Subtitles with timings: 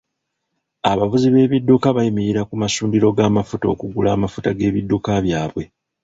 [0.91, 5.63] Abavuzi b'ebidduka bayimirira ku masundiro g'amafuta okugula amafuta g'ebidduka byabwe.